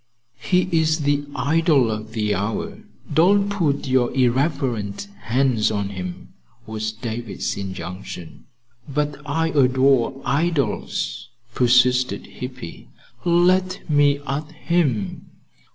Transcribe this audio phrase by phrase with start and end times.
[0.39, 2.79] "He's the idol of the hour.
[3.13, 6.29] Don't put your irreverent hands on him,"
[6.65, 8.45] was David's injunction.
[8.89, 12.87] "But I adore idols," persisted Hippy.
[13.25, 15.29] "Let me at him."